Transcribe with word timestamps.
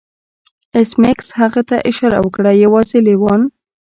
ایس 0.75 0.91
میکس 1.01 1.27
هغه 1.39 1.61
ته 1.69 1.75
اشاره 1.89 2.19
وکړه 2.21 2.51
یوازې 2.63 2.99
لیوان 3.07 3.41